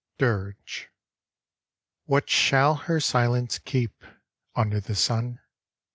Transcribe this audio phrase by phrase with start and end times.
[0.17, 0.89] DIRGE
[2.05, 4.03] What shall her silence keep
[4.55, 5.39] Under the sun?